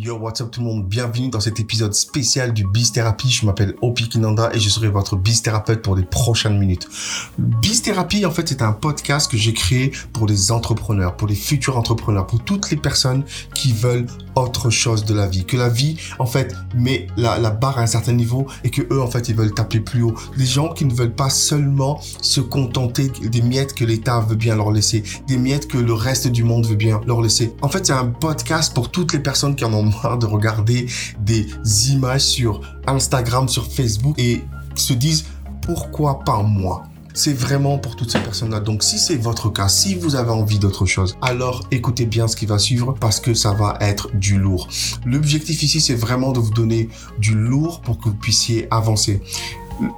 [0.00, 0.86] Yo, what's up tout le monde?
[0.86, 3.30] Bienvenue dans cet épisode spécial du Biz Therapy.
[3.30, 6.88] Je m'appelle Opi Kinanda et je serai votre Biz Thérapeute pour les prochaines minutes.
[7.36, 11.34] Biz Therapy, en fait, c'est un podcast que j'ai créé pour les entrepreneurs, pour les
[11.34, 13.24] futurs entrepreneurs, pour toutes les personnes
[13.56, 15.44] qui veulent autre chose de la vie.
[15.44, 18.82] Que la vie, en fait, met la, la barre à un certain niveau et que
[18.92, 20.14] eux, en fait, ils veulent taper plus haut.
[20.36, 24.54] Les gens qui ne veulent pas seulement se contenter des miettes que l'État veut bien
[24.54, 27.52] leur laisser, des miettes que le reste du monde veut bien leur laisser.
[27.62, 29.87] En fait, c'est un podcast pour toutes les personnes qui en ont
[30.18, 30.86] de regarder
[31.20, 31.46] des
[31.90, 35.24] images sur Instagram, sur Facebook et se disent
[35.62, 36.84] pourquoi pas moi?
[37.14, 38.60] C'est vraiment pour toutes ces personnes-là.
[38.60, 42.36] Donc si c'est votre cas, si vous avez envie d'autre chose, alors écoutez bien ce
[42.36, 44.68] qui va suivre parce que ça va être du lourd.
[45.04, 49.20] L'objectif ici, c'est vraiment de vous donner du lourd pour que vous puissiez avancer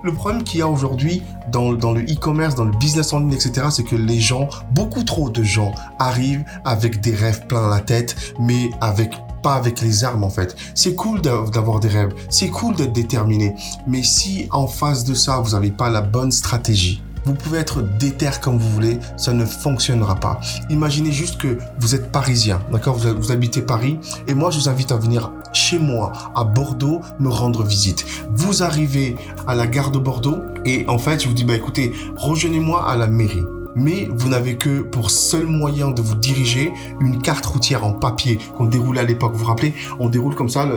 [0.03, 3.33] le problème qu'il y a aujourd'hui dans, dans le e-commerce, dans le business en ligne,
[3.33, 7.81] etc., c'est que les gens, beaucoup trop de gens, arrivent avec des rêves plein la
[7.81, 10.57] tête, mais avec pas avec les armes en fait.
[10.75, 13.55] C'est cool d'avoir des rêves, c'est cool d'être déterminé,
[13.87, 17.83] mais si en face de ça, vous n'avez pas la bonne stratégie, vous pouvez être
[17.83, 20.41] déter comme vous voulez, ça ne fonctionnera pas.
[20.71, 22.97] Imaginez juste que vous êtes parisien, d'accord?
[22.97, 27.01] Vous, vous, habitez Paris, et moi je vous invite à venir chez moi, à Bordeaux,
[27.19, 28.07] me rendre visite.
[28.31, 29.17] Vous arrivez
[29.47, 32.97] à la gare de Bordeaux, et en fait je vous dis, bah écoutez, rejoignez-moi à
[32.97, 37.85] la mairie mais vous n'avez que pour seul moyen de vous diriger une carte routière
[37.85, 39.33] en papier qu'on déroulait à l'époque.
[39.33, 39.75] Vous vous rappelez?
[39.99, 40.69] On déroule comme ça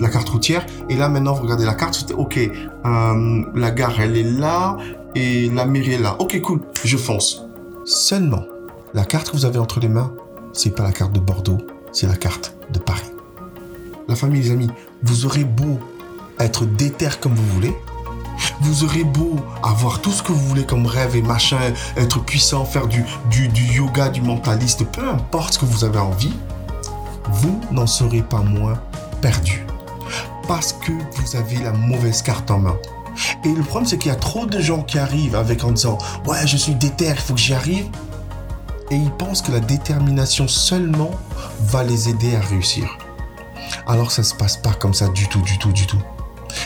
[0.00, 4.00] la carte routière et là maintenant vous regardez la carte, c'était ok, euh, la gare
[4.00, 4.76] elle est là
[5.14, 6.16] et la mairie est là.
[6.18, 7.44] Ok cool, je fonce.
[7.84, 8.44] Seulement,
[8.94, 10.12] la carte que vous avez entre les mains,
[10.52, 11.58] c'est pas la carte de Bordeaux,
[11.92, 13.10] c'est la carte de Paris.
[14.08, 14.70] La famille, les amis,
[15.02, 15.78] vous aurez beau
[16.38, 17.74] être déter comme vous voulez,
[18.60, 21.58] vous aurez beau avoir tout ce que vous voulez comme rêve et machin,
[21.96, 23.04] être puissant, faire du,
[23.74, 26.34] yoga, du mentaliste, peu importe ce que vous avez envie,
[27.28, 28.80] vous n'en serez pas moins
[29.20, 29.66] perdu.
[30.48, 32.76] Parce que vous avez la mauvaise carte en main.
[33.44, 35.98] Et le problème, c'est qu'il y a trop de gens qui arrivent avec en disant
[36.26, 37.86] Ouais, je suis déter, il faut que j'y arrive.
[38.90, 41.10] Et ils pensent que la détermination seulement
[41.60, 42.98] va les aider à réussir.
[43.86, 46.02] Alors ça se passe pas comme ça du tout, du tout, du tout.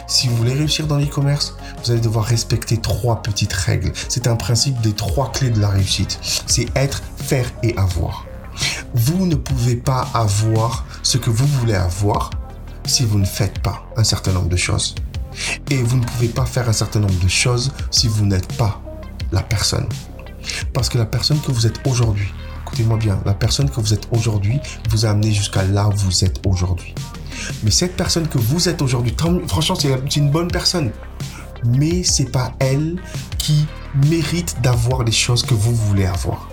[0.06, 3.92] Si vous voulez réussir dans l'e-commerce, vous allez devoir respecter trois petites règles.
[4.08, 6.18] C'est un principe des trois clés de la réussite.
[6.46, 8.26] C'est être, faire et avoir.
[8.94, 12.30] Vous ne pouvez pas avoir ce que vous voulez avoir
[12.86, 14.94] si vous ne faites pas un certain nombre de choses.
[15.70, 18.80] Et vous ne pouvez pas faire un certain nombre de choses si vous n'êtes pas
[19.32, 19.88] la personne.
[20.72, 22.32] Parce que la personne que vous êtes aujourd'hui,
[22.62, 24.60] écoutez-moi bien, la personne que vous êtes aujourd'hui
[24.90, 26.94] vous a amené jusqu'à là où vous êtes aujourd'hui.
[27.62, 29.14] Mais cette personne que vous êtes aujourd'hui,
[29.46, 30.90] franchement, c'est une bonne personne.
[31.64, 32.96] Mais c'est pas elle
[33.38, 33.66] qui
[34.08, 36.48] mérite d'avoir les choses que vous voulez avoir.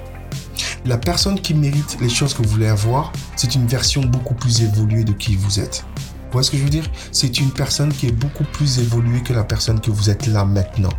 [0.86, 4.62] La personne qui mérite les choses que vous voulez avoir, c'est une version beaucoup plus
[4.62, 5.86] évoluée de qui vous êtes.
[5.98, 6.90] Vous voyez ce que je veux dire?
[7.12, 10.46] C'est une personne qui est beaucoup plus évoluée que la personne que vous êtes là
[10.46, 10.90] maintenant.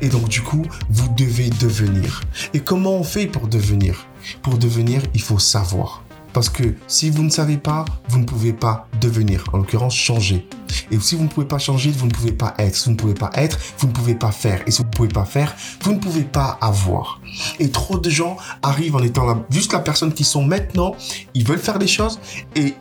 [0.00, 2.20] Et donc du coup, vous devez devenir.
[2.52, 4.06] Et comment on fait pour devenir?
[4.42, 6.02] Pour devenir, il faut savoir.
[6.32, 10.48] Parce que si vous ne savez pas, vous ne pouvez pas devenir, en l'occurrence changer.
[10.90, 12.74] Et si vous ne pouvez pas changer, vous ne pouvez pas être.
[12.74, 14.62] Si vous ne pouvez pas être, vous ne pouvez pas faire.
[14.66, 17.20] Et si vous ne pouvez pas faire, vous ne pouvez pas avoir.
[17.58, 20.94] Et trop de gens arrivent en étant là, juste la personne qui sont maintenant,
[21.34, 22.18] ils veulent faire des choses
[22.56, 22.74] et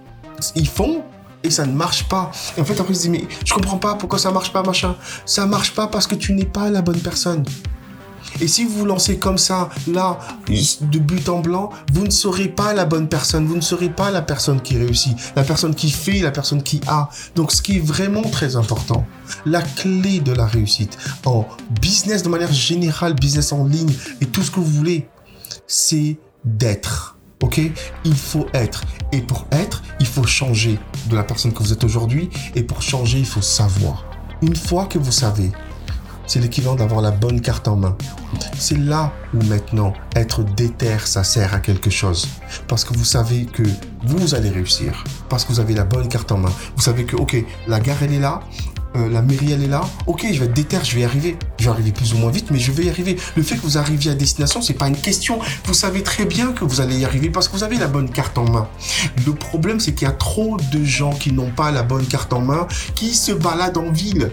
[0.55, 1.03] ils font
[1.43, 2.31] et ça ne marche pas.
[2.57, 4.63] Et en fait, après, ils se disent, mais je comprends pas pourquoi ça marche pas,
[4.63, 4.95] machin.
[5.25, 7.43] Ça marche pas parce que tu n'es pas la bonne personne.
[8.39, 12.47] Et si vous vous lancez comme ça, là, de but en blanc, vous ne serez
[12.47, 15.91] pas la bonne personne, vous ne serez pas la personne qui réussit, la personne qui
[15.91, 17.09] fait, la personne qui a.
[17.35, 19.05] Donc ce qui est vraiment très important,
[19.45, 21.45] la clé de la réussite en
[21.81, 25.07] business de manière générale, business en ligne et tout ce que vous voulez,
[25.67, 27.17] c'est d'être.
[27.41, 27.59] Ok?
[28.05, 28.83] Il faut être.
[29.11, 30.77] Et pour être, il faut changer
[31.09, 32.29] de la personne que vous êtes aujourd'hui.
[32.55, 34.05] Et pour changer, il faut savoir.
[34.41, 35.51] Une fois que vous savez,
[36.27, 37.95] c'est l'équivalent d'avoir la bonne carte en main.
[38.57, 42.27] C'est là où maintenant être déter, ça sert à quelque chose.
[42.67, 43.63] Parce que vous savez que
[44.03, 45.03] vous allez réussir.
[45.29, 46.51] Parce que vous avez la bonne carte en main.
[46.75, 47.35] Vous savez que, ok,
[47.67, 48.41] la gare elle est là,
[48.97, 49.81] euh, la mairie elle est là.
[50.05, 51.37] Ok, je vais être déter, je vais y arriver.
[51.59, 53.17] Je vais arriver plus ou moins vite, mais je vais y arriver.
[53.35, 55.39] Le fait que vous arriviez à destination, c'est pas une question.
[55.65, 58.09] Vous savez très bien que vous allez y arriver parce que vous avez la bonne
[58.09, 58.67] carte en main.
[59.25, 62.33] Le problème, c'est qu'il y a trop de gens qui n'ont pas la bonne carte
[62.33, 64.31] en main, qui se baladent en ville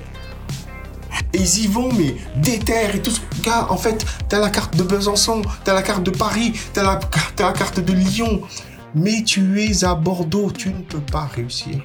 [1.33, 3.67] et ils y vont, mais déterre et tout ce gars.
[3.71, 6.99] En fait, t'as la carte de Besançon, t'as la carte de Paris, t'as la,
[7.39, 8.43] as la carte de Lyon.
[8.95, 11.83] Mais tu es à Bordeaux, tu ne peux pas réussir.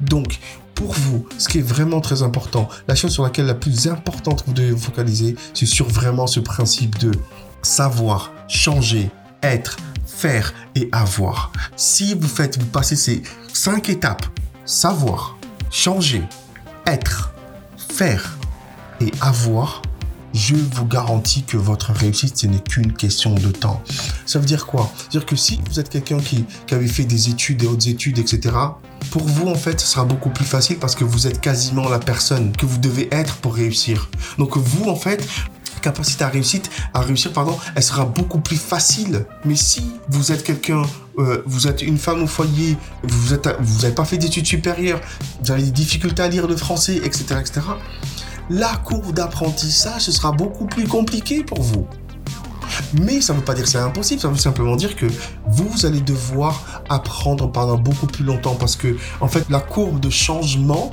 [0.00, 0.38] Donc,
[0.74, 4.42] pour vous, ce qui est vraiment très important, la chose sur laquelle la plus importante
[4.42, 7.10] que vous devez vous focaliser, c'est sur vraiment ce principe de
[7.62, 9.10] savoir, changer,
[9.42, 11.50] être, faire et avoir.
[11.76, 13.22] Si vous faites, vous passez ces
[13.52, 14.26] cinq étapes,
[14.64, 15.36] savoir,
[15.70, 16.22] changer,
[16.86, 17.32] être,
[17.76, 18.36] faire
[19.00, 19.82] et avoir,
[20.32, 23.82] je vous garantis que votre réussite, ce n'est qu'une question de temps.
[24.26, 24.92] Ça veut dire quoi?
[24.96, 28.18] C'est-à-dire que si vous êtes quelqu'un qui, qui avait fait des études, des hautes études,
[28.18, 28.54] etc.,
[29.10, 31.98] pour vous, en fait, ce sera beaucoup plus facile parce que vous êtes quasiment la
[31.98, 34.10] personne que vous devez être pour réussir.
[34.38, 35.26] Donc vous, en fait,
[35.86, 36.60] capacité à réussir,
[36.94, 39.24] à réussir, pardon, elle sera beaucoup plus facile.
[39.44, 40.82] Mais si vous êtes quelqu'un,
[41.18, 45.00] euh, vous êtes une femme au foyer, vous n'avez pas fait d'études supérieures,
[45.42, 47.60] vous avez des difficultés à lire le français, etc., etc
[48.50, 51.86] la courbe d'apprentissage, ce sera beaucoup plus compliqué pour vous.
[53.00, 55.06] Mais ça ne veut pas dire que c'est impossible, ça veut simplement dire que
[55.46, 60.10] vous allez devoir apprendre pendant beaucoup plus longtemps parce que, en fait, la courbe de
[60.10, 60.92] changement,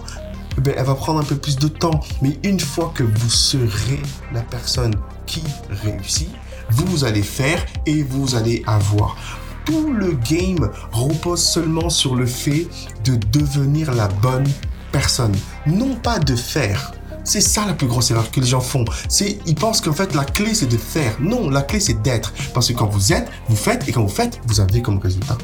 [0.58, 2.00] eh elle va prendre un peu plus de temps.
[2.22, 4.02] Mais une fois que vous serez
[4.34, 4.94] la personne
[5.26, 6.30] qui réussit,
[6.70, 9.18] vous allez faire et vous allez avoir.
[9.66, 12.68] Tout le game repose seulement sur le fait
[13.06, 14.48] de devenir la bonne
[14.92, 15.36] personne,
[15.66, 16.94] non pas de faire.
[17.24, 18.86] C'est ça la plus grosse erreur que les gens font.
[19.10, 21.16] C'est ils pensent qu'en fait la clé c'est de faire.
[21.20, 22.34] Non, la clé c'est d'être.
[22.54, 25.38] Parce que quand vous êtes, vous faites et quand vous faites, vous avez comme résultat.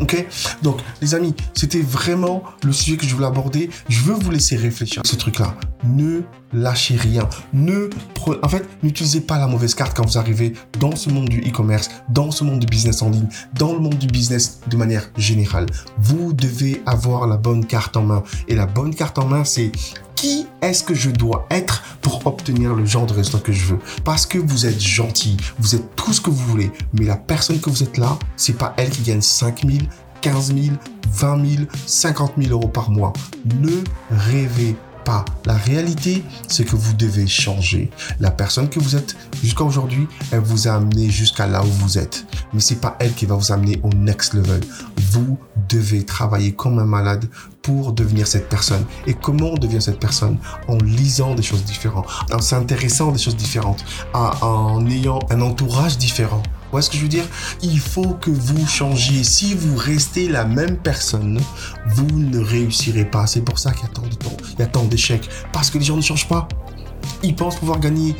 [0.00, 0.26] Ok?
[0.62, 3.70] Donc, les amis, c'était vraiment le sujet que je voulais aborder.
[3.88, 5.54] Je veux vous laisser réfléchir à ce truc-là.
[5.84, 6.22] Ne
[6.52, 7.28] lâchez rien.
[7.52, 7.90] Ne,
[8.42, 11.90] en fait, n'utilisez pas la mauvaise carte quand vous arrivez dans ce monde du e-commerce,
[12.08, 15.66] dans ce monde du business en ligne, dans le monde du business de manière générale.
[15.98, 18.22] Vous devez avoir la bonne carte en main.
[18.46, 19.72] Et la bonne carte en main, c'est
[20.20, 23.78] qui est-ce que je dois être pour obtenir le genre de résultat que je veux?
[24.02, 27.60] Parce que vous êtes gentil, vous êtes tout ce que vous voulez, mais la personne
[27.60, 29.78] que vous êtes là, c'est pas elle qui gagne 5 000,
[30.20, 30.76] 15 000,
[31.12, 33.12] 20 000, 50 000 euros par mois.
[33.60, 34.74] Ne rêvez
[35.04, 35.24] pas.
[35.46, 37.88] La réalité, c'est que vous devez changer.
[38.18, 39.14] La personne que vous êtes
[39.44, 42.26] jusqu'à aujourd'hui, elle vous a amené jusqu'à là où vous êtes.
[42.52, 44.62] Mais c'est pas elle qui va vous amener au next level.
[45.12, 45.38] Vous
[45.68, 47.28] devez travailler comme un malade
[47.62, 48.84] pour devenir cette personne.
[49.06, 50.38] Et comment on devient cette personne
[50.68, 53.84] En lisant des choses différentes, en s'intéressant à des choses différentes,
[54.14, 56.42] en ayant un entourage différent.
[56.68, 57.24] Vous voyez ce que je veux dire?
[57.62, 59.24] Il faut que vous changiez.
[59.24, 61.40] Si vous restez la même personne,
[61.86, 63.26] vous ne réussirez pas.
[63.26, 65.28] C'est pour ça qu'il y a tant de temps, il y a tant d'échecs.
[65.52, 66.46] Parce que les gens ne changent pas.
[67.22, 68.14] Ils pensent pouvoir gagner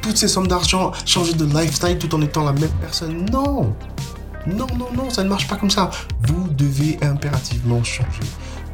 [0.00, 3.26] toutes ces sommes d'argent, changer de lifestyle tout en étant la même personne.
[3.32, 3.74] Non
[4.48, 5.90] non, non, non, ça ne marche pas comme ça.
[6.26, 8.20] Vous devez impérativement changer.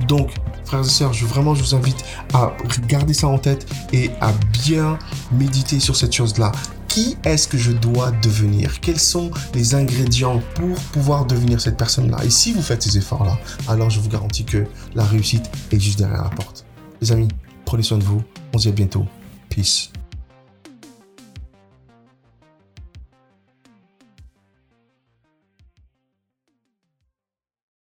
[0.08, 0.32] Donc,
[0.64, 2.52] frères et sœurs, je, vraiment, je vous invite à
[2.88, 4.32] garder ça en tête et à
[4.64, 4.98] bien
[5.32, 6.52] méditer sur cette chose-là.
[6.88, 8.80] Qui est-ce que je dois devenir?
[8.80, 12.18] Quels sont les ingrédients pour pouvoir devenir cette personne-là?
[12.24, 13.36] Et si vous faites ces efforts-là,
[13.66, 16.64] alors je vous garantis que la réussite est juste derrière la porte.
[17.00, 17.28] Les amis,
[17.64, 18.22] prenez soin de vous.
[18.52, 19.06] On se dit à bientôt.
[19.48, 19.90] Peace.